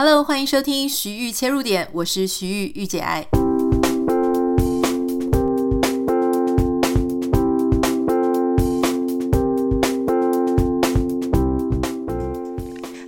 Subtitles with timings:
[0.00, 3.26] Hello，欢迎收听徐玉切入点，我是徐玉御姐爱。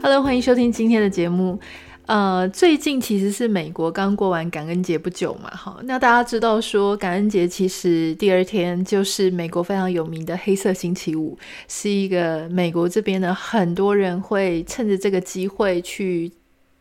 [0.03, 1.61] Hello，欢迎收听今天的节目。
[2.07, 11.39] 呃，最近其实是美国刚过完感恩节不久嘛，哈，那大家知道说感恩节其实第二天就是美国非常有名的黑色星期五，
[11.69, 16.33] 是一个美国这边呢很多人会趁着这个机会去。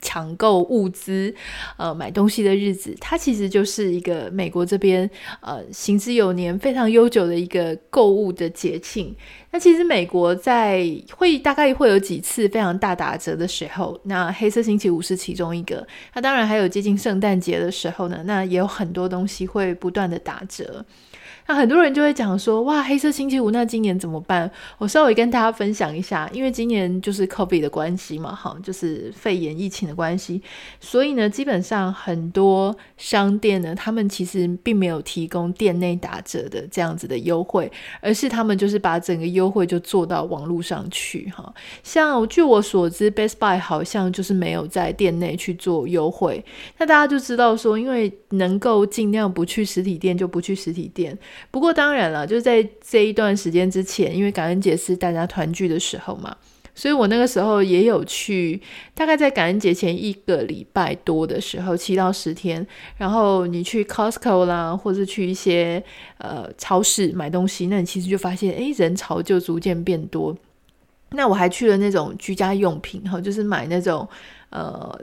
[0.01, 1.33] 抢购物资，
[1.77, 5.09] 呃，买东西的日子，它其实就是一个美国这边
[5.41, 9.15] 呃行之有年、非常悠久的一个购物的节庆。
[9.51, 15.85] 那其实美国在会大概会有几次非常大打折的时候，那黑色星期五是其中一个。
[16.13, 20.85] 那当然还有接近圣诞节的时候呢，那也有很多东西会不断的打折。
[21.49, 24.49] 那很多人就会讲说，哇，黑色星期五，那今年怎么办？
[24.77, 30.43] 我稍微跟大家分享一下，因为今年就是 COVID 的关系嘛，哈，就是肺炎疫情的关系，
[30.79, 41.51] 所以呢，基本上很多商店呢，他们其实并没有提供店内打折的这样子的优惠，而是他们就是把整个优惠就做到网络上去，哈。
[41.81, 46.45] 像据我所知，Best Buy 好像就是没有在店内去做优惠，
[46.77, 51.17] 那大家就知道说，因为能够尽量不去实体店，就不去实体店。
[51.51, 56.35] 不过当然了，就是在这一段时间之前，因为感恩节是大家团聚的时候嘛，
[56.75, 58.61] 所以我那个时候也有去，
[58.93, 62.65] 大概在感恩节前一个礼拜多的时候，七到十天，
[62.97, 65.83] 然后你去 Costco 啦，或者去一些
[66.17, 70.35] 呃超市买东西，那你其实就发现，哎，人潮就逐渐变多。
[71.11, 74.07] 那我还去了那种居家用品，哈，就是买那种
[74.51, 74.99] 呃。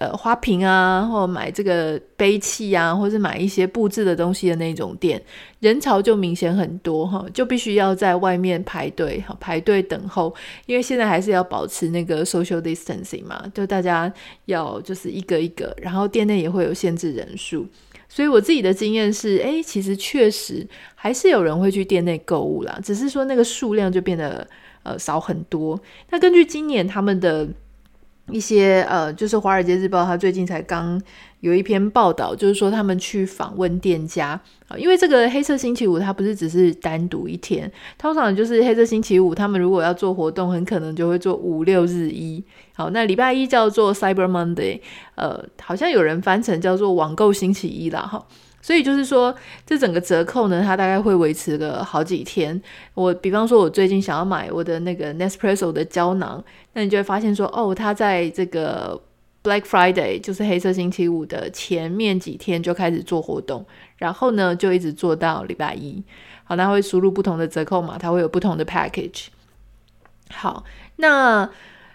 [0.00, 5.22] 呃，花瓶啊，或买这个杯器啊，或是买一些布置的东西的那种店，
[5.58, 10.34] 人潮就明显很多哈，就必须要在外面排队哈，排队等候，
[10.64, 14.10] 因为现在还是要保持那个 social distancing 嘛，就大家
[14.46, 17.66] 要就是一个一个，然后店内也会有限制人数，
[18.08, 24.48] 所以我自己的经验是，诶，其实确实还是有人会去店内购物啦，只是说那个数量就变得
[24.82, 25.78] 呃少很多。
[26.08, 27.46] 那根据今年他们的。
[28.32, 31.00] 一些呃，就是《华尔街日报》他最近才刚
[31.40, 42.44] 有一篇报道，就是说他们去访问店家啊，因为这个黑色星期五它不是只是单独一天，通常就是黑色星期五，他们如果要做活动，很可能就会做五六日一。
[42.74, 44.80] 好，那礼拜一叫做 Cyber Monday，
[45.14, 48.26] 呃，好像有人翻成叫做网购星期一啦，哈。
[48.62, 49.34] 所以就是说，
[49.64, 52.60] 这整个折扣呢，它大概会维持个好几天。
[52.94, 56.44] 我比方说，我最近想要买我的那个 Nespresso 的胶囊，
[56.74, 59.00] 那你就会发现说，哦，它在这个
[59.42, 63.64] Black Friday，就是黑色星期五的前面几天就开始做活动，
[63.96, 66.02] 然后呢，就一直做到礼拜一。
[66.44, 69.26] 好，那会输入不同的折扣码，它会有不同的 package。
[70.30, 70.64] 好，
[70.96, 71.48] 那。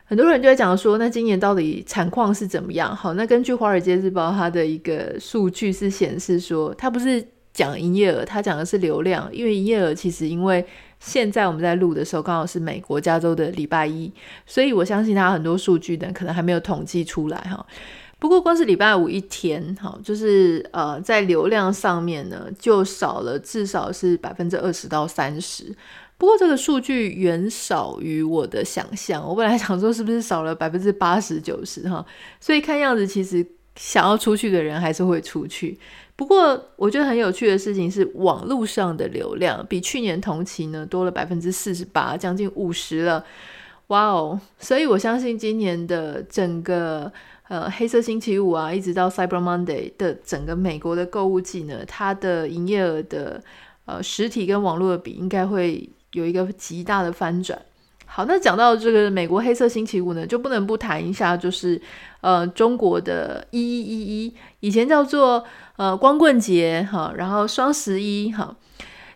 [0.08, 2.96] 很多人就在讲说，那今年到底产况是怎么样？
[2.96, 9.28] 好，那根据《华尔街日报》它的一个数据是显示说，它不是讲营业额，它讲的是流量。
[9.34, 10.64] 因为营业额其实因为
[11.00, 14.12] 现在我们在录的时候刚好是美国加州的礼拜一，
[14.46, 17.66] 所以我相信它很多数据呢可能还没有统计出来哈。
[18.20, 25.76] 不过光是礼拜五一天，哈，就是呃在流量上面呢就少了至少是百分之二十到三十。
[26.18, 32.06] 不过这个数据远少于我的想象，我本来想说是不是少了百分之八十九十哈，
[32.40, 33.46] 所以看样子其实
[33.76, 35.78] 想要出去的人还是会出去。
[36.16, 43.26] 不过我觉得很有趣的事情是，网络上的流量比去年同期呢多了百分之四十八，将近五十了，
[43.88, 44.40] 哇哦！
[44.58, 47.12] 所以我相信今年的整个
[47.50, 53.44] 呃黑色星期五啊，一直到 Cyber Monday 的整个美国的购物季呢，它的营业额的
[53.84, 55.90] 呃实体跟网络的比应该会。
[56.16, 57.60] 有一个极大的翻转。
[58.06, 61.82] 好，那讲到这个美国黑色星期五呢，就不能不谈一下，就是
[62.22, 65.44] 呃中国的一一一一，以前叫做
[65.76, 68.56] 呃光棍节哈，然后双十一哈。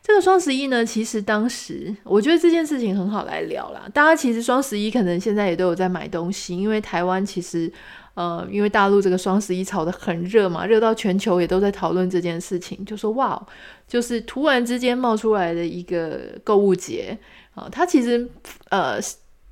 [0.04, 3.88] 这个双十一呢，其实当时我觉得这件事情很好来聊啦。
[3.94, 7.72] 大家其实双十一可能现在也都有在买东西，因为台湾其实。
[8.16, 13.42] 呃，因为大陆这个双十一炒得很热嘛，热到全球也都在讨论这件事情，就说哇，
[13.88, 17.18] 就是突然之间冒出来的一个购物节
[17.56, 18.30] 啊，呃，它其实
[18.70, 19.00] 呃，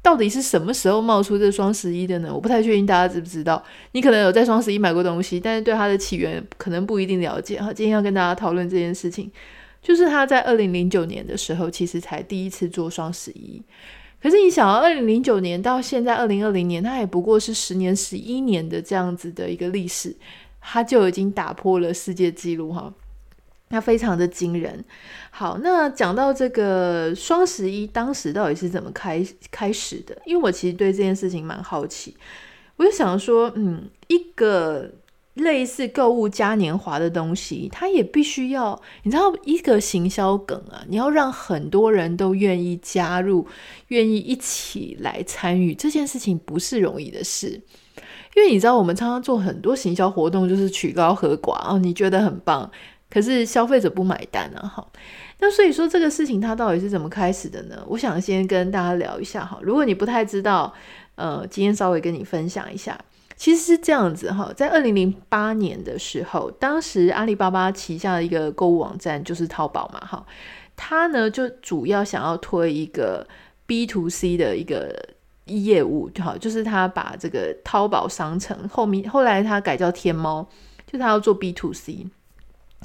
[0.02, 2.30] 到底是什么时候冒出这双十一的呢？
[2.34, 3.64] 我不太确定大家知不知道。
[3.92, 7.72] 你可能有在双十一买过东西，但是对它的起源可能不一定了解哈。
[7.74, 9.32] 今天要跟大家讨论这件事情，
[9.82, 13.62] 就是他在二零零九年的时候，其实才第一次做双十一。
[14.22, 20.16] 可是你想啊，二零零九年到现在二零二零年，它也不过是十年、十一年的这样子的一个历史，
[20.60, 22.92] 它就已经打破了世界纪录哈，
[23.70, 24.84] 那非常的惊人。
[25.30, 30.18] 好，那讲到这个双十一，当时到底是怎么开开始的？
[30.26, 32.16] 因为我其实对这件事情蛮好奇。
[32.76, 34.92] 我就想说，嗯，一个
[35.38, 43.48] 类似购物嘉年华的东西，它也必须要，你知道，一个行销梗啊，你要让很多人都愿意加入，
[43.88, 47.62] 愿意一起来参与这件事情，不是容易的事。
[48.36, 52.70] 因为你知道，我们常常做很多行销活动，就是曲高和寡哦，你觉得很棒，
[53.10, 54.88] 可是消费者不买单啊，哈。
[55.40, 57.84] 那所以说这个事情它到底是怎么开始的呢？
[57.88, 59.60] 我想先跟大家聊一下哈。
[59.62, 60.74] 如果你不太知道，
[61.16, 63.00] 呃，今天稍微跟你分享一下，
[63.38, 64.52] 其实是这样子哈。
[64.54, 70.26] 在二零零八年的时候，当时阿里巴巴旗下的一个购物网站就是淘宝嘛，哈，
[70.76, 73.26] 它呢就主要想要推一个
[73.66, 74.94] B to C 的一个
[75.46, 80.46] 业务，好，就是他把这个淘宝商城后面后来他改叫天猫，
[80.92, 82.08] 就他要做 B to C，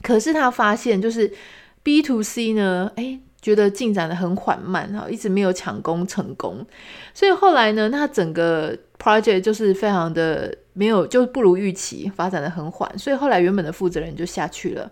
[0.02, 1.32] 可是他发现就是。
[1.84, 6.64] B to C 呢，诶，觉得进展得很缓慢哈，一直没有抢攻成功，
[7.12, 14.90] 所以后来呢，那整个 project 就是非常的没有，就不如预期，发展得很缓，所以后来原本的负责人就下去了，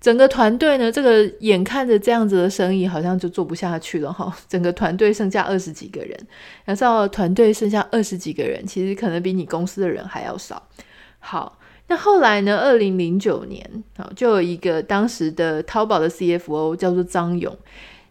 [0.00, 6.18] 整个团队呢，这个眼看着这样子的生意好像就做不下去了哈，整个团队剩下二十几个人，
[6.64, 10.60] 要知道团队剩下二十几个人，其实可能比你公司的人还要少，
[11.20, 11.58] 好。
[11.88, 12.58] 那后来呢？
[12.58, 13.64] 二零零九年
[13.96, 17.56] 啊，就有一个当时的淘宝的 CFO 叫做张勇，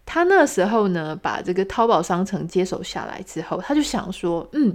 [0.06, 4.74] 他那时候呢，把这个淘宝商城接手下来之后，他就想说，嗯，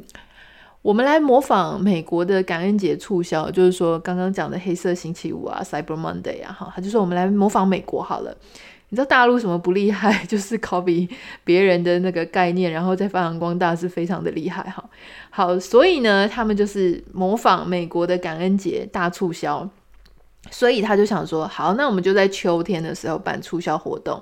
[0.83, 8.35] 我们来模仿美国的感恩节促销，就是说刚刚讲的黑色星期五啊，Cyber Monday 啊，哈，他就说我们来模仿美国好了。
[8.93, 10.23] 你知道大陆什么不厉害？
[10.27, 11.09] 就是 copy
[11.45, 14.83] 别人的那个概念，然后再发扬光大，是非常的厉害哈。
[15.31, 19.69] 好，所以呢，他们就是模仿美国的感恩节大促销，
[20.51, 24.21] 所以他就想说，好，那我们就在秋天的时候办促销活动。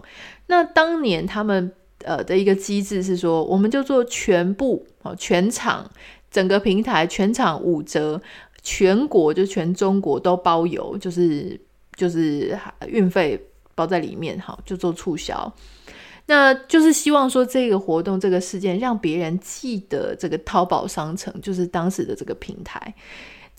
[0.48, 1.72] 那当年他们
[2.04, 5.90] 呃的一个机制是说，我们就做全部哦，全场
[6.38, 8.20] 整个平台全场五折，
[8.62, 11.60] 全国就全中国都包邮，就是
[11.96, 13.44] 就是运费。
[13.78, 15.54] 包在里面，好，就做促销，
[16.26, 22.92] 那就是希望说这个活动、这个事件让别人记得这个淘宝商城，就是当时的这个平台。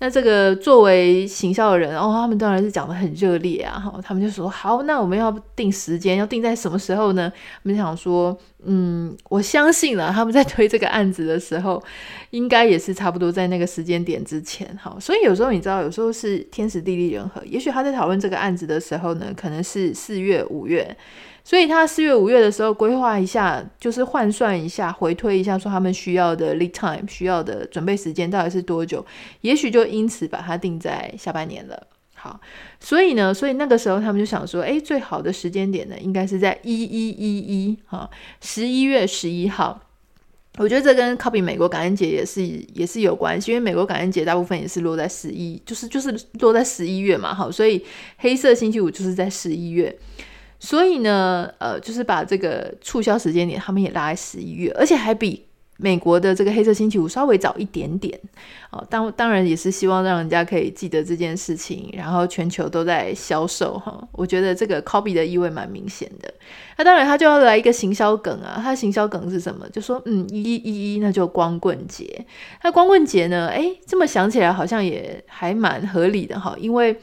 [0.01, 7.31] 那这个作为行销的人，哦，他们当然是讲得很热烈啊，哈，他们就说好，那我们要定时间，要定在什么时候呢？
[7.63, 11.83] 我们想说，嗯，我相信了，他们在推这个案子的时候，
[12.29, 20.95] 应该也是差不多在那个时间点之前，哈，所以有时候你知道，有时候是天时地利人和，也许他在讨论这个案子的时候呢，可能是四月、五月。
[21.49, 29.03] 所以他四月、五月的时候规划一下，就是换算一下、回推一下，说他们需要的 lead time 需要的准备时间到底是多久？
[29.41, 31.87] 也许就因此把它定在下半年了。
[32.13, 32.39] 好，
[32.79, 38.07] 所以呢，所以那个时候他们就想说，哎，最好的时间点呢，应该是在一一一一哈，
[38.41, 39.81] 十一月十一号。
[40.59, 42.45] 我觉得这跟 copy 美国感恩节也是
[42.75, 47.33] 也是有关系，因为美国感恩节大部分也是落在十一，就是就是落在十一月嘛。
[47.33, 47.83] 好，所以
[48.17, 49.97] 黑色星期五就是在十一月。
[50.59, 55.45] 所以呢，呃，就是把这个促销时间点，他们也拉在十一月，而且还比
[55.77, 58.19] 美国的这个黑色星期五稍微早一点点。
[58.69, 64.05] 哦，当当然也是希望让人家可以记得这件事情，然后全球都在销售哈。
[64.11, 66.31] 我觉得这个 copy 的意味蛮明显的。
[66.77, 69.65] 那当然他就要来一个行销梗啊，他的行销梗是什么？
[69.69, 72.25] 就说嗯，一一一，那就光棍节。
[72.63, 73.47] 那光棍节呢？
[73.47, 76.99] 诶，这么想起来好像也还蛮合理的哈，因为。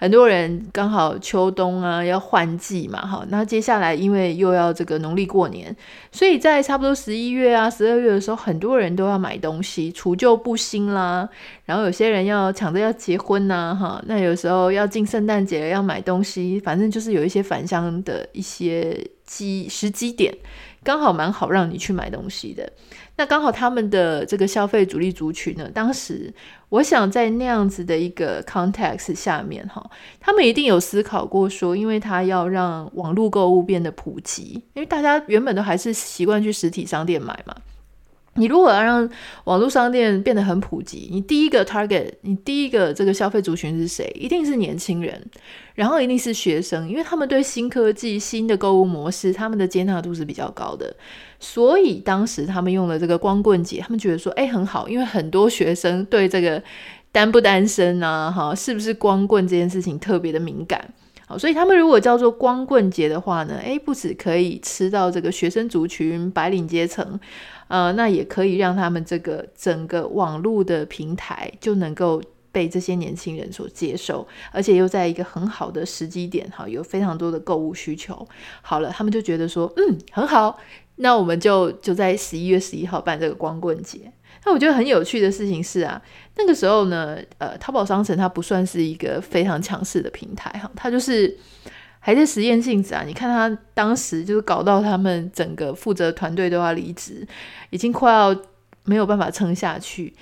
[0.00, 5.74] 很多人刚好秋冬啊要换季嘛，哈，那接下来因为又要这个农历过年，
[6.12, 11.28] 所以在差不多十一月啊、十二月的时候，很多人都要买东西，除旧布新啦。
[11.64, 20.32] 然后有些人要抢着要结婚呐，哈，那有时候要进圣诞节要买东西，反正就是有一些返乡的一些机时机点，
[20.88, 22.66] 刚好蛮好让你去买东西的。
[23.14, 26.32] 那刚好他们的这个消费主力族群呢，当时
[26.70, 37.54] 我想在那样子的一个 context 下面哈，他们一定有思考过说，因为他要让网络购物变得普及，因为大家原本都还是习惯去实体商店买嘛。
[38.38, 39.08] 你如果要让
[39.44, 44.10] 网络商店变得很普及，你第一个 target，你第一个这个消费族群是谁？
[44.18, 45.20] 一定是年轻人，
[45.74, 50.94] 然后一定是学生，因为他们对新科技、新的购物模式，他们的接纳度是比较高的。
[51.40, 56.62] 所以当时他们用了这个光棍节，他们觉得说，哎，很好，因为很多学生对这个
[57.10, 60.92] 单不单身啊，哈，是不是光棍这件事情特别的敏感。
[61.28, 67.20] 好，所以他们如果叫做光棍节的话呢，诶，不止可以吃到这个学生族群、白领阶层，
[67.68, 78.26] 呃，那也可以让他们这个整个网络的平台就能够被这些年轻人所接受，而且又在一个很好的时机点，哈，有非常多的购物需求。
[78.62, 80.58] 好了，他们就觉得说，嗯，很好，
[80.96, 84.10] 那我们就就在十一月十一号办这个光棍节。
[84.44, 86.00] 那我觉得很有趣的事情是啊，
[86.36, 91.36] 那个时候呢，呃，淘宝商城它不算是一个非常强势的平台哈，它就是
[92.00, 93.02] 还在实验性质啊。
[93.06, 97.26] 你看它当时就是搞到他们整个负责团队都要离职，
[97.70, 98.34] 已经快要
[98.84, 100.14] 没有办法撑下去，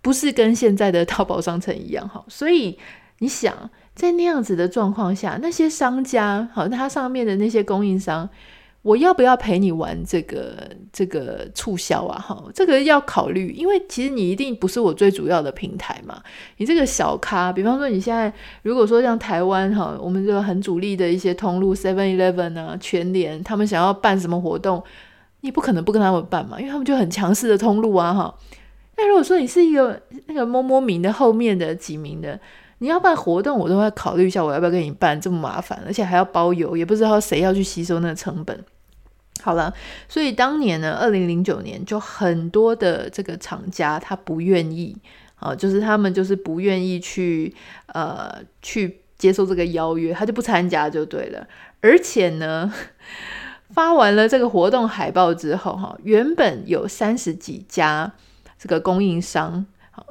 [0.00, 2.24] 不是跟现在的淘宝商城一样哈。
[2.28, 2.78] 所以
[3.18, 8.28] 你想，在那样子的状况下，那些商家好，它上面的那些供应商。
[8.82, 10.56] 我要不要陪你玩这个
[10.92, 12.18] 这个促销啊？
[12.18, 16.20] 哈，这个要考虑，因为其实你一定不是我最主要的平台嘛。
[16.56, 24.82] 你这个小咖，比方说你现在如果说像台湾哈，我们这个很主力的一些通路，Seven Eleven 啊、全联，他们想要办什么活动，
[25.42, 28.34] 你不可能不跟他们办嘛，因为他们就很强势的通路啊，哈。
[28.96, 32.38] 那如果说你是一个那个摸摸名的后面的几名的，
[32.78, 38.64] 你要办活动，我都会考虑一下，我要不要跟你办，这么麻烦，而且还要包邮，也不知道谁要去吸收那个成本。
[39.42, 39.74] 好了，
[40.08, 44.96] 所以当年呢，二零零九年就很多的这个厂家他不愿意
[45.36, 47.52] 啊，就是他们就是不愿意去
[47.86, 48.32] 呃
[48.62, 51.46] 去接受这个邀约，他就不参加就对了。
[51.80, 52.72] 而且呢，
[53.74, 58.12] 发完了这个活动海报之后，哈，原本有三十几家
[58.56, 59.66] 这个供应商，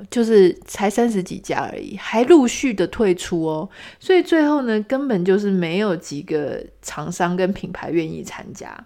[0.09, 3.69] 就是才三十几家而已，还陆续的退出哦。
[3.99, 8.85] 所以最后呢，根本就是没有几个厂商跟品牌愿意参加。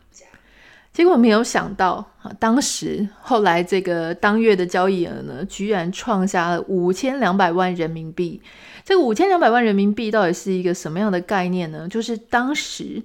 [0.96, 8.42] 结果没有想到啊，当时后来这个当月的交易额呢，居然创下了五千两百万人民币。
[8.86, 11.86] 这个五千两百万人民币到底是一个什么样的概念呢？
[11.90, 13.04] 就是当时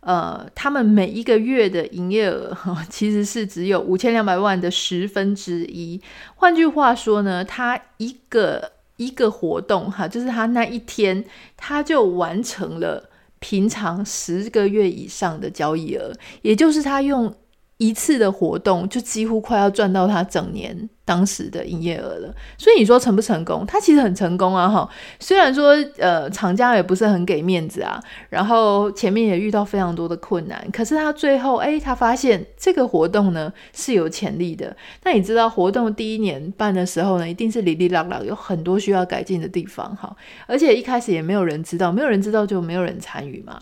[0.00, 5.98] 呃，他们每一个月的营业额哈， 其实是只有五千两百万的十分之一。
[6.34, 11.24] 换句话说呢，他一个一个活动哈，就是他那一天
[11.56, 13.08] 他就完成了。
[13.40, 17.34] 平常十个月以上的交易额，也就是他用
[17.80, 22.34] 一次的活动，就几乎快要赚到他整年当时的营业额了。
[22.58, 23.64] 所以你说成不成功？
[23.66, 24.68] 他其实很成功啊！
[24.68, 24.86] 哈，
[25.18, 34.76] 虽然说呃厂家也不是很给面子啊，然后前面也遇到非常多的困难，可是他最后哎，他发现这个活动呢是有潜力的。
[35.02, 40.14] 那你知道活动第一年办的时候呢，一定是哩哩啦啦，有很多需要改进的地方哈，
[40.46, 43.58] 而且一开始也没有人知道，没有人知道就没有人参与嘛。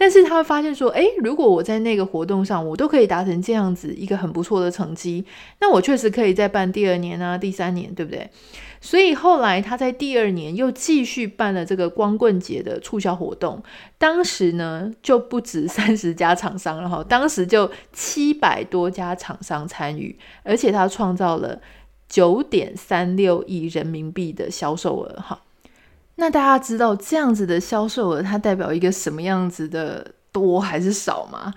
[0.00, 5.24] 但是他会发现说，诶，如果我在那个活动上，我都可以达成这样子一个很不错的成绩，
[5.60, 8.30] 那我确实可以再办第二年啊，第三年，对不对？
[8.80, 13.60] 所以后来他在第二年又继续办了这个光棍节的促销活动，
[13.98, 21.60] 当时呢就不止 三十家厂商了哈，当时就七百多家厂商参与，而且他创造了
[22.08, 25.40] 九点三六亿人民币的销售额哈。
[26.20, 31.54] 那大家知道这样子的销售额，它代表一个什么样子的多还是少吗？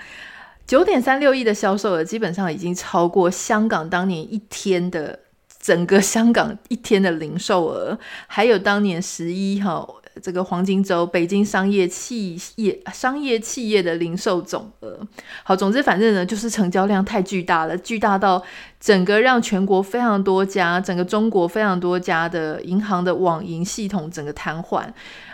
[0.67, 5.19] 九点三六亿的销售额，基本上已经超过香港当年一天的
[5.59, 10.00] 整个香港一天的零售额，还有当年十一号。
[10.21, 14.99] 这个黄金周，北京商业企业商业企业的零售总额，
[15.43, 18.43] 好，总之反正呢，就是成交量太巨大了，巨大到
[18.79, 24.85] 整个让全国非常多家，整个中国非常多家的银行的网银系统整个瘫痪，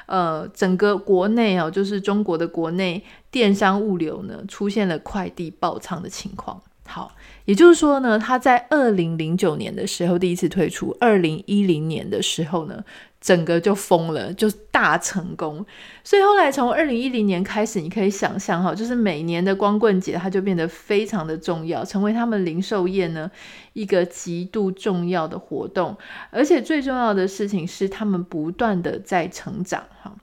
[0.05, 6.62] 呃，整个国内啊，就是中国的国内电商物流呢，出现了快递爆仓的情况。
[6.88, 7.12] 好，
[7.46, 12.84] 也就是说呢，他在二零零九年的时候第一次推出，二零一零年的时候呢。
[13.20, 15.65] 整个就疯了，就大成功。
[16.03, 23.29] 所以后来从二零一零年开始，你可以想象哈，就是每年的光棍节，它就变得非常的重要，成为他们零售业呢
[23.74, 25.98] 一个极度重要的活动。
[26.29, 30.15] 而且最重要的事情是，他们不断的在成长哈。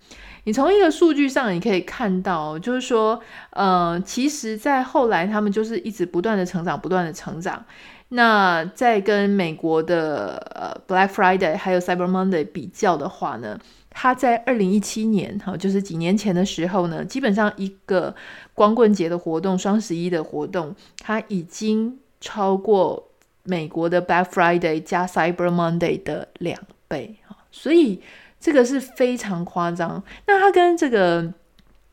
[0.44, 3.20] 你从一个数据上你可以看到，就是说，
[3.50, 7.64] 呃，其实在后来他们就是一直不断的成长，不断的成长。
[8.10, 13.58] 那在跟美国的呃 Black Friday 还有 Cyber Monday 比较的话呢，
[13.90, 18.14] 它在二零一七年哈，就是几年前的时候呢，基本上一个
[18.52, 23.08] 光棍节的活动、双十一的活动，它已经超过
[23.42, 28.00] 美国的 Black Friday 加 Cyber Monday 的两倍哈，所以
[28.44, 30.02] 这个是非常夸张。
[30.26, 31.32] 那它跟这个。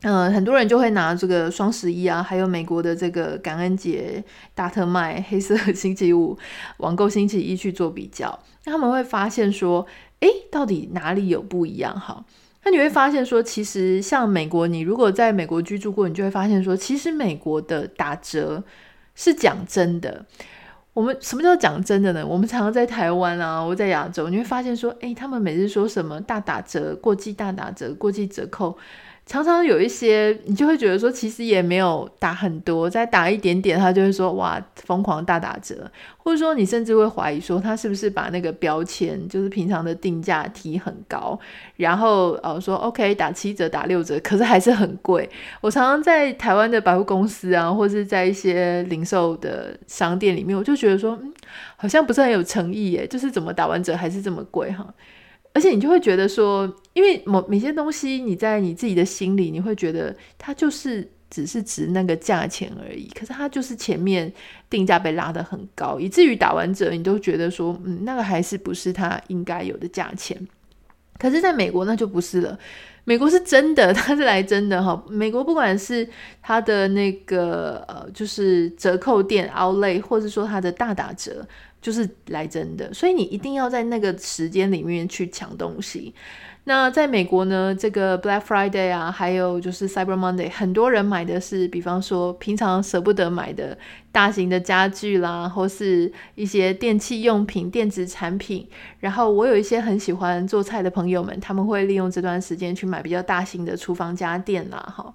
[0.04, 4.24] 嗯、很多人就会拿这个双十一啊，还有美国的这个感恩节
[4.56, 6.36] 大特卖、黑色星期五、
[6.78, 9.86] 网购星期一去做比较，那他们会发现说，
[10.22, 11.94] 诶，到底哪里有不一样？
[12.00, 12.26] 哈，
[12.64, 18.64] 那你会发现说，其实像美国，你如果在美国居住过，你就会发现说，其实美国的打折
[19.14, 20.26] 是讲真的。
[21.02, 22.24] 我们什么叫讲真的呢？
[22.24, 28.78] 我们常常在台湾啊，我在亚洲，你会发现说，诶，他们每次说什么大打折、过季大打折、过季折扣。
[29.24, 41.40] 常常有一些，你就会觉得说，其实也没有打很多，再打一点点，他就会说哇，疯狂大打折，或者说你甚至会怀疑说，他是不是把那个标签，就是平常的定价提很高，
[41.78, 45.30] 然后呃说 OK 打七折打六折，可是还是很贵。
[45.62, 51.34] 我常常在台湾的百货公司啊，或是在一些零售的商店里面，我就觉得说，嗯，
[51.78, 54.94] 好像不是很有诚意耶，就是怎么打完折还是这么贵哈。
[55.54, 63.10] 而且你就会觉得说，因为某某些东西，你在你自己的心里，你会觉得它就是只是值那个价钱而已。
[63.10, 64.32] 可是它就是前面
[64.70, 70.38] 定价被拉得很高，以至于打完折，你都觉得说，嗯，那个还是不是它应该有的价钱。
[71.20, 72.58] 可是在美国那就不是了，
[73.04, 75.04] 美国是真的，它是来真的哈。
[75.10, 76.08] 美国不管是
[76.42, 81.46] 它的那个呃，就是折扣店 Outlet，或者说它的大打折。
[81.82, 86.14] 就是来真的，所以你一定要在那个时间里面去抢东西。
[86.66, 93.76] 那在美国呢，这个 Black Friday 啊，还有就是 Cyber Monday，很多人买的是，比方说平常舍不得买的
[94.12, 98.70] 大型的家具啦，或是一些电器用品、电子产品。
[99.00, 105.12] 然后我有一些很喜欢做菜的朋友们，他们会利用这段时间去买比较大型的厨房家电啦，哈。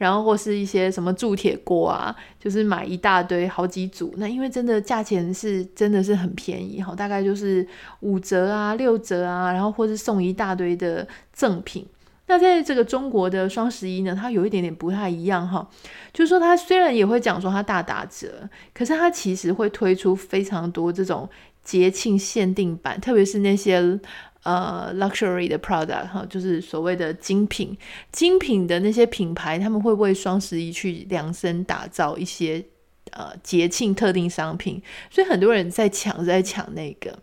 [0.00, 4.14] 然后或是一些什么铸铁锅啊，就是买一大堆好几组。
[4.16, 7.66] 那因为真的价钱是真的是很便宜哈，大概就是
[8.00, 11.86] 五折啊、六折啊，然后或是送一大堆的赠品。
[12.28, 15.68] 那在这个中国的双十一呢，它有一点点不太一样哈，
[16.14, 21.28] 就是说它虽然也会讲说它大打折，可是它其实会推出非常多这种
[21.62, 24.00] 节庆限定版，特别是那些。
[24.42, 27.76] 呃，luxury 的 product 哈，就是所谓的精品，
[28.10, 32.64] 精品的那些品牌，他们会为双十一去量身打造一些
[33.10, 37.18] 呃节庆特定商品，所以很多人在抢，在抢那个。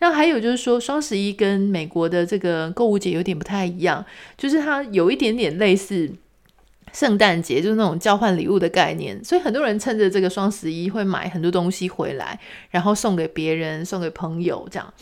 [0.00, 4.04] 那还有就是说，双十一跟美国的这个购物节有点不太一样，
[4.36, 6.08] 就是它有一点点类似
[6.92, 12.38] 圣诞节，就是那种交换礼物的概念，所以很多人趁着这个双十一会买很多东西回来，
[12.70, 14.94] 然后送给别人，送给朋友这样。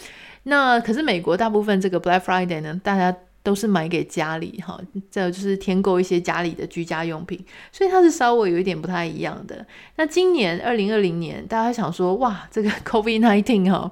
[0.49, 9.67] 那可是美国大部分这个 Black Friday 呢，大家都是买给家里哈，这就是添购一些家里的居家用品，所以它是稍微有一点不太一样的。
[9.97, 13.91] 那今年二零二零年，大家想说哇，这个 COVID-19 哈，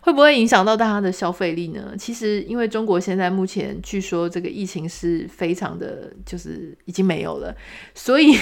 [0.00, 1.94] 会不会影响到大家的消费力呢？
[1.98, 7.56] 其实因为中国现在目前据说这个疫情是非常的，就是已经没有了，
[7.94, 8.36] 所以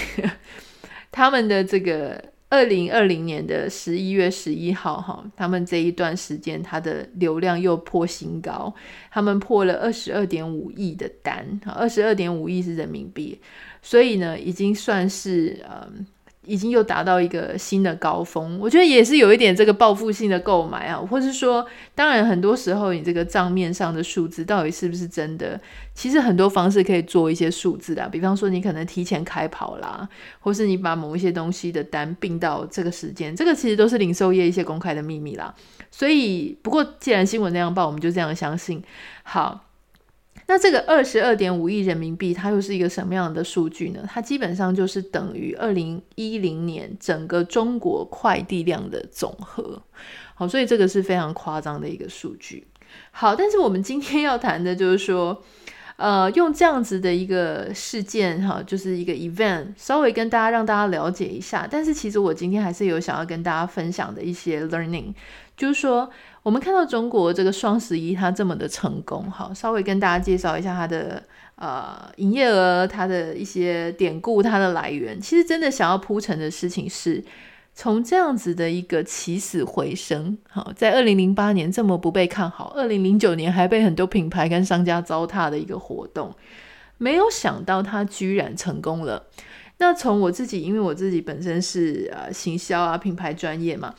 [1.12, 2.33] 他们的这个。
[2.54, 8.72] 二零二零年的十一月十一号，哈，他们这一段时间，它的流量又破新高，
[9.10, 13.40] 他们破了二十二点五亿的单，二十二点五亿是人民币，
[13.82, 16.06] 所以呢，已经算是嗯。
[16.46, 25.61] 已经又达到一个新的高峰，我觉得也是有一点这个报复性的购买啊，或是说，当然很多时候你这个账面上的数字到底是不是真的，
[25.94, 30.09] 其实很多方式可以做一些数字的，比方说你可能提前开跑啦，
[30.40, 35.54] 或是你把某一些东西的单并到这个时间，这个其实都是零售业一些公开的秘密啦。
[35.90, 38.83] 所以，不过既然新闻那样报，我们就这样相信。
[39.22, 39.63] 好。
[40.46, 44.07] 那这个二十二点五亿人民币，它又是一个什么样的数据呢？
[44.07, 49.83] 它基本上就是等于二零一零年整个中国快递量的总和。
[50.35, 52.66] 好，所以这个是非常夸张的一个数据。
[53.11, 55.42] 好，但是我们今天要谈的就是说，
[55.96, 61.66] 呃，用这样子的一个事件，哈，就是一个 event，稍微跟大家让大家了解一下。
[61.70, 65.14] 但是其实我今天还是有想要跟大家分享的一些 learning，
[65.57, 66.11] 就是说。
[66.44, 71.22] 我们看到中国这个双十一它这么的成功，好，稍微跟大家介绍一下它的
[71.57, 75.18] 呃营业额，它的一些典故，它的来源。
[75.18, 77.24] 其实真的想要铺陈的事情是，
[77.74, 86.35] 从这样子的一个起死回生，好，在二零零八年这么不被看好，二零零九年还被很多品牌跟商家糟蹋的一个活动，
[86.98, 89.24] 没有想到它居然成功了。
[89.78, 93.94] 那从我自己，因为我自己本身是呃行销啊品牌专业嘛。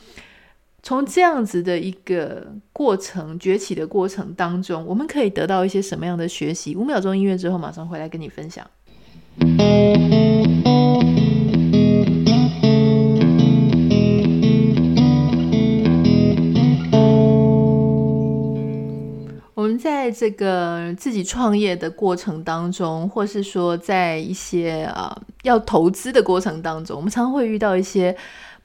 [0.86, 6.76] 从这样子的一个过程崛起的过程当中，我们可以得到一些什么样的学习？
[6.76, 8.64] 五秒钟音乐之后，马上回来跟你分享。
[19.56, 28.16] 我们在这个自己创业的过程当中，或是说在一些啊要投资的过程当中，我们常常会遇到一些。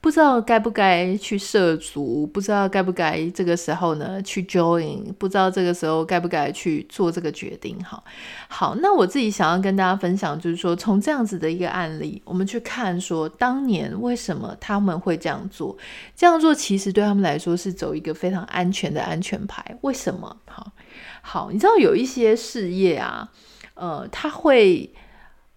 [0.02, 7.82] 不知道该不该去涉足，不知道该不该这个时候呢去 join，不知道这个时候该不该去做这个决定。
[7.84, 8.02] 好，
[8.48, 15.78] 好，那我自己想要跟大家分享，就是说从这样子的一个案例，我们去看说当年为什么他们会这样做，
[16.16, 19.64] 这样做其实对他们来说是走一个非常安全的安全牌。
[19.82, 20.36] 为什么？
[20.46, 20.72] 好，
[21.22, 23.30] 好，你知道有一些事业啊，
[23.74, 24.92] 呃，他会。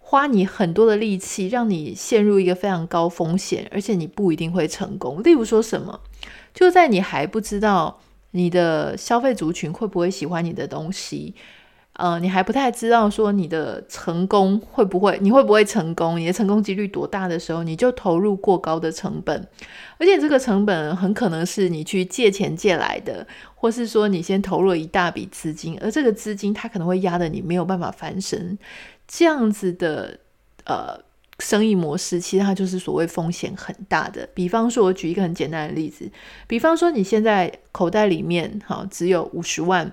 [0.08, 5.24] 花你很多的力气，让你陷入一个非常高风险，而且你不一定会成功。
[5.24, 6.00] 例如说什么，
[6.54, 11.34] 就在你还不知道你的消费族群会不会喜欢你的东西。
[11.94, 19.48] 呃，你还不太知道说你的成功会不会，你会不会成功，你的成功几率多大的时候，你就投入过高的成本，
[19.98, 28.60] 而且这个成本很可能是你去借钱借来的，或是说你先投入了一大笔资金，而这个资金它可能会压得你没有办法翻身，
[29.08, 30.20] 这样子的
[30.65, 31.00] 呃
[31.39, 34.28] 生意模式，其实它就是所谓风险很大的。
[34.34, 36.10] 比方说，我举一个很简单的例子，
[36.48, 39.91] 比方说你现在口袋里面好只有五十万。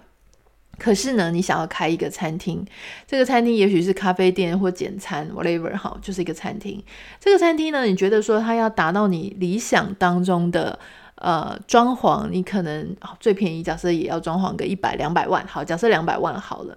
[0.78, 2.66] 可是呢，你想要开一个餐厅，
[3.06, 6.82] 这个餐厅也许是咖啡店或简餐，whatever，好，就是一个餐厅。
[7.20, 10.76] 这个餐厅呢，你觉得说它要达到你理想当中的
[11.16, 16.76] 呃装潢，你可能最便宜，假设也要装潢个一百两百万，好，假设两百万好了。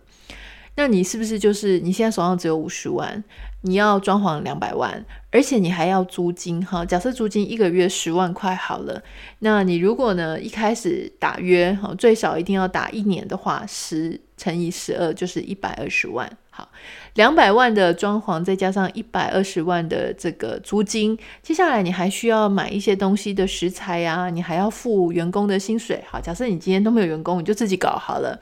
[0.77, 3.23] 那你是不是就是你现在手上只有五十万，
[3.61, 6.83] 你要装潢两百万，而且你还要租金哈？
[6.83, 9.01] 假设租金一个月十万块好了，
[9.39, 16.29] 那你如果呢一开始打约哈，最少一定要打一年的话，十乘以十二就是一百二十万。
[16.49, 16.69] 好，
[17.15, 26.03] 两百万的装潢再加上一百二十万的这个租金，接下来你还需要买一些东西的食材呀，你还要付员工的薪水。
[26.09, 28.39] 好，假设你今天都没有员工，你就自己搞好了。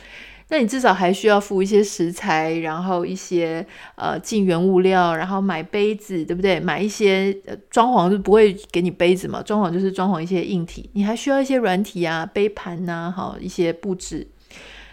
[0.53, 6.59] 那你至少还需要付一些食材，然后一些呃进原物料，然后买杯子，对不对？
[6.59, 7.35] 买一些
[7.71, 14.27] 装潢就不会给你杯子嘛，装潢就是装潢一些硬体，你还需要一些软体啊，杯盘呐、好一些布置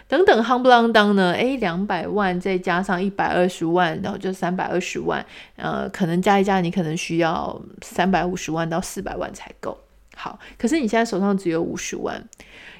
[0.07, 1.33] 等等，夯不啷当呢？
[1.33, 5.23] 诶，两百万再加上一百二十万，然后就三百二十万，
[5.57, 9.77] 呃，可能加一加，你可能需要三百五十万到四百万才够。
[10.15, 12.27] 好，可是你现在手上只有五十万，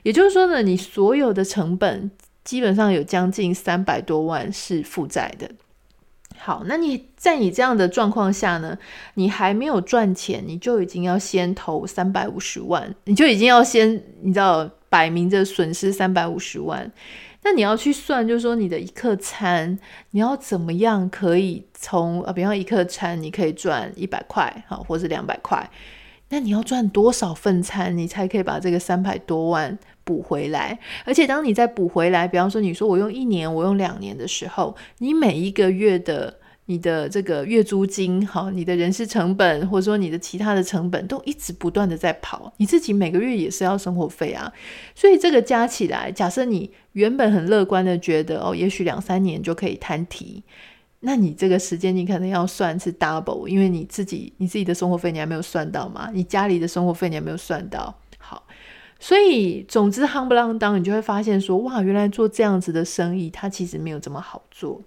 [0.02, 2.10] 也就是说呢，你所有的成本。
[2.44, 5.50] 基本上有将近三百多万是负债的。
[6.38, 8.76] 好，那你在你这样的状况下呢，
[9.14, 16.92] 你还没有赚钱，你就已经要先投三百五十万，你就已经要先，你知道，摆明着损失三百五十万。
[17.44, 19.78] 那你要去算，就是说你的一客餐，
[20.12, 25.70] 你要怎么样可以从啊，比方一客餐，你可以赚一百块，好，或是两百块。
[26.30, 30.78] 那你要赚多少份餐，你才可以把这个三百多万补回来？
[31.06, 44.52] 而且当你再补回来，比方说你说我用一年，我用两年的时候，你每一个月的你的这个月租金，好，你的人事成本，或者说你的其他的成本，都一直不断的在跑，你自己每个月也是要生活费啊。
[44.96, 50.44] 所以这个加起来，假设你原本很乐观的觉得哦，也许两三年就可以摊提。
[51.04, 57.94] 那你这个时间你可能要算是 double，因为你自己你自己的生活费你还没有算到嘛，你家里的生活费你还没有算到。
[59.04, 64.80] 所以总之夯不啷当，你就会发现说，哇，原来做这样子的生意，它其实没有这么好做。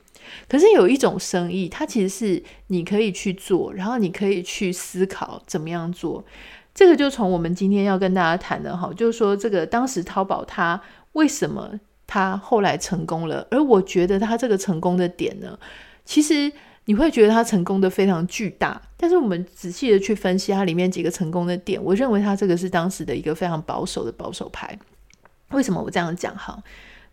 [0.49, 6.25] 可是有一种生意，它其实是你可以去做，然后你可以去思考怎么样做。
[6.73, 10.81] 这个就从我们今天要跟大家谈的哈，就是说这个当时淘宝它
[11.13, 11.69] 为什么
[12.07, 15.59] 它后来成功了，而我觉得它这个成功的点呢？
[16.05, 16.53] 其实
[16.87, 24.79] 你会觉得它成功的非常巨大，但是我们仔细的去分析它里面几个成功的点，我认为它这个是当时的一个非常保守的保守派。
[25.51, 26.37] 为什么我这样讲？
[26.37, 26.63] 哈，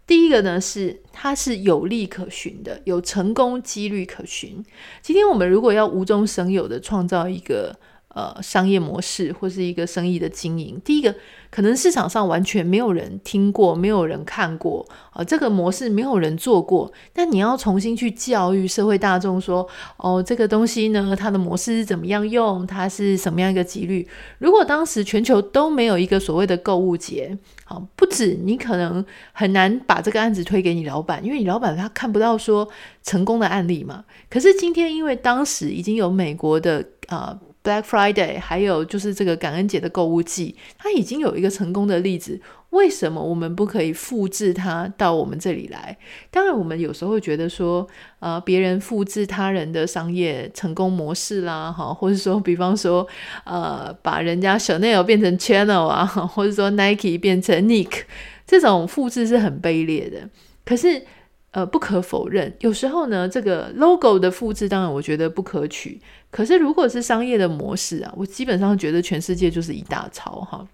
[0.05, 4.63] 第一个呢是它是有利可循的，有成功几率可循。
[5.01, 7.77] 今天我们如果要无中生有的创造一个。
[8.13, 11.15] 呃，商业模式或是一个生意的经营，第一个
[11.49, 16.91] 可能市场上完全没有人听过，没有人看过啊，这个模式没有人做过。
[17.13, 24.05] 但你要重新去教育社会大众说，哦，这个东西呢，它的模式是怎么样用，它是什么样一个几率？
[24.39, 32.67] 如果当时全球都没有一个所谓的购物节，好，不止你可能很难把这个案子推给你老板，因为你老板他看不到说
[33.03, 34.03] 成功的案例嘛。
[34.29, 37.39] 可是今天，因为当时已经有美国的啊。
[37.63, 42.39] Black Friday，还有就是这个感恩节的购物季，它已经有一个成功的例子。
[42.71, 45.97] 为什么我们不可以复制它到我们这里来？
[46.31, 47.85] 当然，我们有时候会觉得说，
[48.19, 53.05] 呃，别人复制他人的商业成功模式啦，哈，或者说，比方说，
[53.43, 58.03] 呃，把人家 Chanel 变成 Channel 啊，或者说 Nike 变成 Nick，
[58.47, 60.29] 这种复制是很卑劣的。
[60.63, 61.03] 可是，
[61.51, 65.99] 呃，不可否认，有时候呢，这个 logo 的复制，当然我觉得不可取。
[66.29, 70.65] 可是，如果是商业的模式啊，我基本上觉得全世界就是一大抄哈。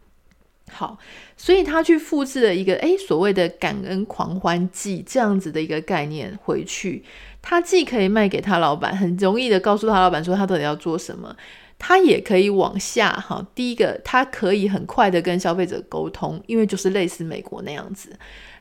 [0.69, 0.97] 好，
[1.35, 7.03] 所以他去复制了一个诶所谓的感恩狂欢季这样子的一个概念回去，
[7.41, 11.35] 他既可以卖给他老板，很容易的告诉他老板说他到底要做什么，
[11.79, 13.43] 他也可以往下哈。
[13.55, 18.11] 第一个，他可以很快的跟消费者沟通，因为就是类似美国那样子。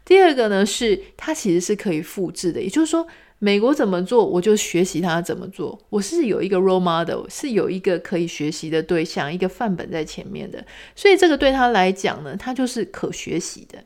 [0.06, 3.06] 第二个呢，是它其实是可以复制的，也就是说，
[3.38, 5.78] 美国怎么做，我就学习他怎么做。
[5.90, 10.64] 我是有一个 role model，是有一个可以学习的对象，一个范本在前面的，
[10.94, 13.84] 所以这个对他来讲呢，他就是可学习的。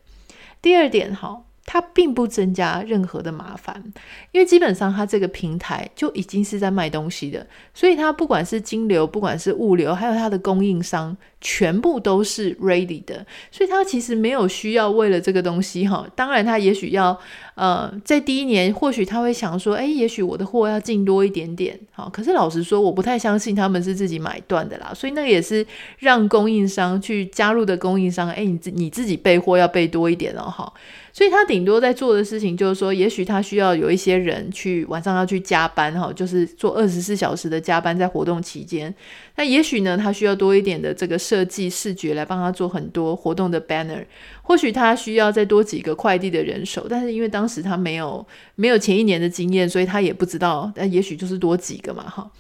[0.63, 1.45] 第二点，哈。
[1.67, 3.93] 它并不增加任何的麻烦，
[4.33, 16.07] 因为基本上它这个平台就已经是在卖东西的，所以它不管是金流，不管是物流，还有它的供应商，全部都是 ready 的，所以他其实没有需要为了这个东西哈。
[16.15, 17.19] 当然，他也许要
[17.55, 25.67] 呃，在第一年或许他会想说，诶，也许我的货要进多一点点，好，可是老实说，我不太相信他们是自己买断的啦，所以那个也是
[25.99, 30.73] 让供应商去加入的供应商，诶，你自你自己备货要备多一点哦，哈。
[31.13, 38.95] 所以他顶多在做的事情就是说，也许他需要有一些人去晚上要去加班哈，就是做二十四小时的加班在活动期间。
[39.41, 44.05] 那也许呢，他需要多一点的这个设计视觉来帮他做很多活动的 banner。
[44.43, 50.71] 或许他需要再多几个快递的人手，但是因为当时他没有没有前一年的经验，所以他也不知道。
[50.75, 52.31] 但也许就是多几个嘛，哈。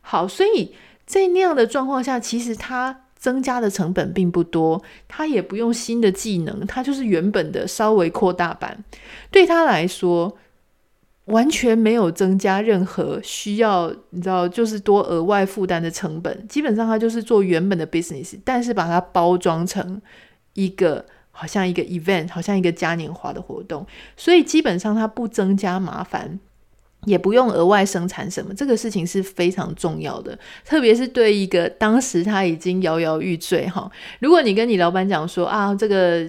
[0.00, 0.72] 好，所以
[1.04, 3.00] 在那样的状况下，其实他。
[3.16, 8.84] 增加的成本并不多，他也不用新的技能，他就是原本的稍微扩大版。
[9.30, 10.36] 对他来说，
[11.26, 16.46] 完全没有增加任何需要，你知道，就是多额外负担的成本。
[16.48, 20.00] 基本上，他就是做原本的 business，但是把它包装成
[20.54, 23.86] 一个好像一个 event，好像一个嘉年华的活动。
[24.16, 26.38] 所以，基本上它不增加麻烦。
[27.06, 33.90] 也不用额外生产什么，这个事情是非常重要的，特别是对一个当时他已经摇摇欲坠哈。
[34.20, 36.26] 如果你跟你老板讲说啊，这个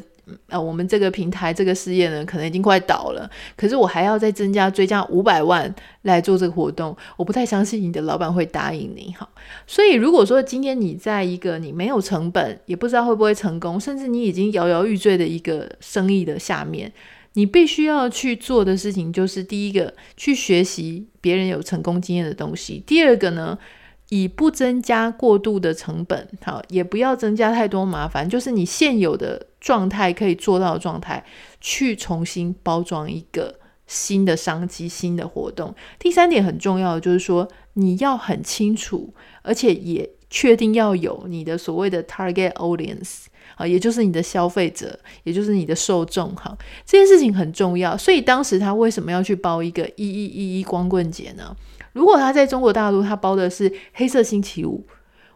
[0.49, 9.27] 呃，我们这个平台这个事业呢，可能已经快倒了，可是我还要再增加追加五百万来做这个活动，我不太相信你的老板会答应你哈。
[9.67, 16.91] 所以如果说今天你在一个你没有成本，也不知道会不会成功，甚至你已经摇摇欲坠的一个生意的下面。
[17.33, 23.59] 你必须要去做的事情就是：第一个，去学习别人有成功经验的东西；第二个呢，
[24.07, 31.25] 以不增加过度的成本，好，也不要增加太多麻烦，就是你现有的状态可以做到的状态，
[31.59, 33.55] 去重新包装一个
[33.87, 35.73] 新的商机、新的活动。
[35.97, 43.23] 第三点很重要的就是说，你要很清楚，而且也确定要有你的所谓的 target audience。
[43.55, 47.97] 啊，也就是你的消费者，也就是你的受众，哈，这件事情很重要。
[47.97, 51.55] 所以当时他为什么要去包一个一一一一光棍节呢？
[51.93, 54.85] 如果他在中国大陆，他包的是黑色星期五，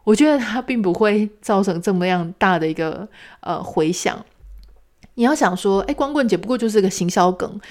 [0.09, 3.07] 我觉得他并不会造成这么样大的一个
[3.41, 4.25] 呃回响。
[5.13, 7.61] 你要想说，哎，光棍节不过就是个行销梗，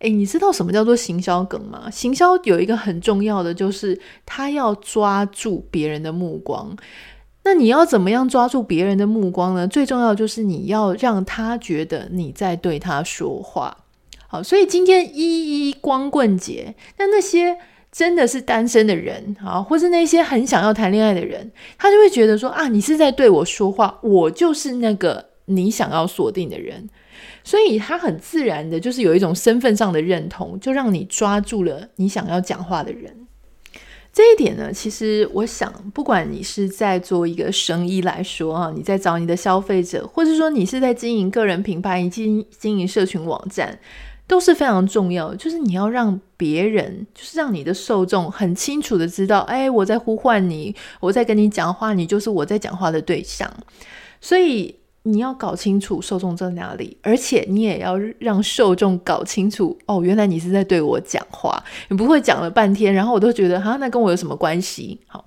[0.00, 1.90] 哎，你知道什么叫做行销梗吗？
[1.90, 6.76] 行销有一个很重要的，就是他要抓住别人的目光。
[7.44, 9.66] 那你要怎么样抓住别人的目光呢？
[9.66, 13.74] 最重要就是你要让他觉得你在对他说话。
[14.28, 17.56] 好，所以今天一一光棍节，那那些
[17.96, 26.86] 真的是单身的人，啊，或是那些很想要谈恋爱的人，他就会觉得说啊，你是在对我说话，我就是那个你想要锁定的人，
[27.42, 33.26] 所以他很自然的就是有一种身份上的认同，就让你抓住了你想要讲话的人。
[34.12, 43.78] 这一点呢，其实我想，不管你是在做一个生意来说啊，你在找你的消费者，或者说你是在经营个人品牌、经经营社群网站，
[44.26, 45.36] 都是非常重要的。
[45.36, 53.50] 就是你要让别人，就是让你的受众很清楚的知道，哎，我在呼唤你，我在跟你讲话，你就是我在讲话的对象。
[54.20, 54.76] 所以。
[55.08, 65.00] 你要搞清楚受众在哪里，而且你也要让受众搞清楚哦，原来你是在对我讲话，你不会讲了半天，然后我都觉得哈，那跟我有什么关系？
[65.06, 65.24] 好，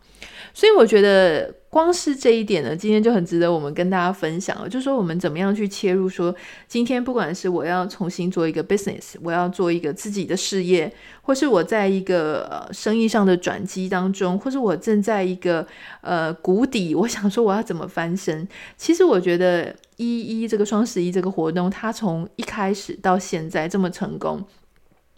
[0.54, 1.56] 所以我觉得。
[1.70, 4.68] 光是这一点呢，今天就很值得我们跟大家分享了。
[4.68, 6.10] 就说，我们怎么样去切入？
[6.10, 6.36] 说
[6.68, 15.66] 今天不管是我要重新做一个 business，我要做一个自己的事业，或是我在一个呃生意上的转机当中，或是我正在一个
[16.02, 18.48] 呃谷底，我想说我要怎么翻身？
[18.76, 24.44] 其实我觉得一一这个双十一这个活动，它从一开始到现在这么成功。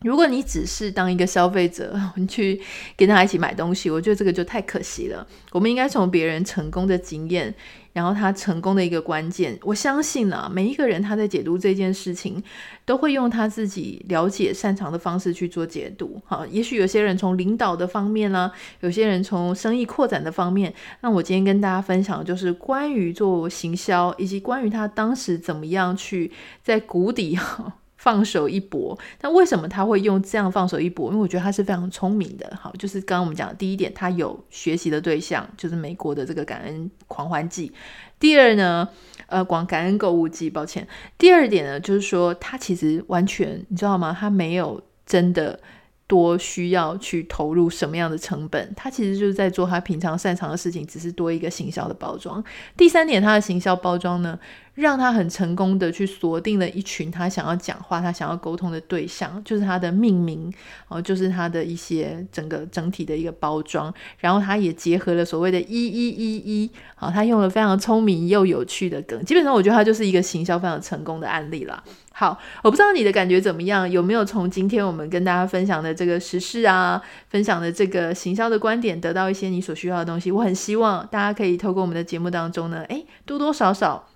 [0.04, 2.60] 如果你只是当一个消费者， 你去
[2.98, 5.26] 跟他一起买东西，我觉得这个就太可惜了。
[5.52, 7.54] 我们应该从别人成功的经验，
[7.94, 12.42] 然后他成功的一个关键，我相信啊，每一个人他在解读这件事情，
[12.84, 16.20] 都会用他自己了解擅长的方式去做解读。
[16.26, 20.74] 好，也许有些人从领导的方面啦，有些人从生意扩展的方面。
[21.02, 26.32] 那我今天跟大家分享的就是关于做行销，以及关于他当时怎么样去
[26.64, 27.38] 在谷底。
[28.02, 31.12] 放手一搏，那为什么他会用这样放手一搏？
[31.12, 32.52] 因为我觉得他是非常聪明的。
[32.60, 37.72] 好，就是刚刚我们讲的第一点，他有学习的对象，就是美国的这个感恩狂欢季。
[38.20, 38.90] 第二呢，
[39.28, 40.88] 呃，广感恩购物季，抱歉。
[41.20, 44.18] 第二点呢，就是说他其实完全，你知道吗？
[44.20, 45.60] 他没有真的
[46.08, 52.44] 多需要去投入什么样的成本，他其实就是在做他平常擅长的事情，只是多一个行销的包装。
[52.76, 54.40] 第三点，他的行销包装呢，
[54.76, 60.52] 让他很成功的去锁定了一群他想要讲话、他想要沟通的对象，就是他的命名
[60.88, 63.94] 哦，就是他的一些整个整体的一个包装。
[64.18, 69.24] 然后他也结合了所谓的一一一一，好，他用了非常聪明又有趣的梗。
[69.26, 71.84] 基本上，我觉得他就是一个行销非常成功的案例啦。
[72.14, 80.32] 好，我不知道你的感觉怎么样，有没有从今天我们跟大家分享的这个时事啊，分享的这个行销的观点，得到一些你所需要的东西？
[80.32, 84.08] 我很希望大家可以透过我们的节目当中呢，诶，多多少少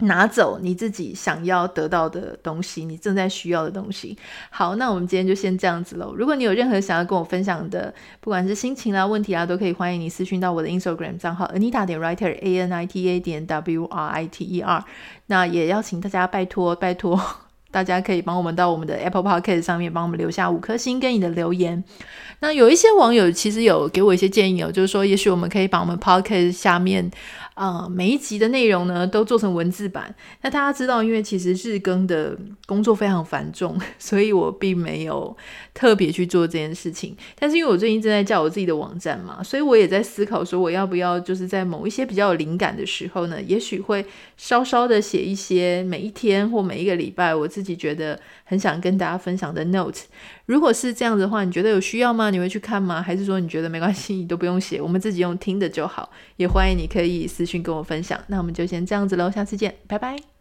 [0.00, 4.14] 拿走你自己想要得到的东西，你正在需要的东西。
[4.50, 6.14] 好，那我们今天就先这样子喽。
[6.14, 14.44] 如果你有任何想要跟我分享的，不管是心情啊、问题啊，都可以欢迎你私讯到我的 Instagram 账号 Anita 点 Writer A N I T A 点 W R I T
[14.44, 14.84] E R。
[15.28, 17.18] 那也邀请大家拜托 拜托，
[17.70, 21.82] 大家可以帮我们到我们的 Apple Podcast 上面帮我们留下五颗星跟你的留言。
[22.40, 27.10] 那有一些网友其实有给我一些建议哦，就是说也许我们可以把我们 Podcast 下面。
[27.56, 30.14] 啊、呃，每一集的内容呢都做成文字版。
[30.42, 35.34] 那大家知道，因为其实日更的工作非常繁重， 所以我并没有
[35.72, 37.16] 特别去做这件事情。
[37.38, 44.04] 但是因为我最近正在叫我自己的网站嘛，所以我也在思考说，我要不要就是在某一些比较有灵感的时候呢，也许会
[44.36, 50.02] 稍稍的写一些每一天或每一个礼拜我自己觉得很想跟大家分享的 note。
[50.46, 52.30] 如果是这样子的话，你觉得有需要吗？
[52.30, 53.02] 你会去看吗？
[53.02, 56.08] 还是说你觉得没关系，你都不用写，我们自己用听的就好？
[56.36, 58.18] 也欢迎你可以私信跟我分享。
[58.28, 60.35] 那我们就先这样子喽，下次见，拜拜。